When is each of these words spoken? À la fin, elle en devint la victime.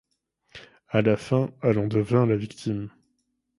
À 0.89 1.03
la 1.03 1.15
fin, 1.15 1.51
elle 1.61 1.77
en 1.77 1.85
devint 1.85 2.25
la 2.25 2.35
victime. 2.35 2.89